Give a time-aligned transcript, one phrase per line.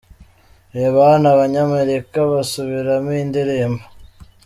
[0.75, 3.83] Reba hano aba banyamerika basubiramo iyi ndirimbo.